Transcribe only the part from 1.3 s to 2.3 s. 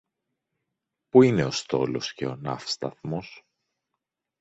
ο στόλος και